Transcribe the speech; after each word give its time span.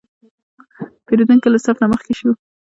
پیرودونکی 1.05 1.49
له 1.51 1.59
صف 1.65 1.75
نه 1.81 1.87
مخکې 1.93 2.13
شو. 2.19 2.31